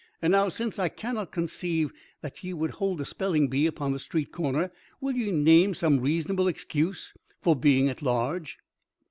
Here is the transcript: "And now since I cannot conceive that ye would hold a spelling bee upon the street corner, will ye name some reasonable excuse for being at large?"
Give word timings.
"And 0.19 0.31
now 0.31 0.49
since 0.49 0.79
I 0.79 0.89
cannot 0.89 1.31
conceive 1.31 1.93
that 2.21 2.43
ye 2.43 2.53
would 2.53 2.71
hold 2.71 2.99
a 3.01 3.05
spelling 3.05 3.49
bee 3.49 3.67
upon 3.67 3.91
the 3.91 3.99
street 3.99 4.31
corner, 4.31 4.71
will 4.99 5.13
ye 5.15 5.29
name 5.31 5.75
some 5.75 5.99
reasonable 5.99 6.47
excuse 6.47 7.13
for 7.39 7.55
being 7.55 7.87
at 7.87 8.01
large?" 8.01 8.57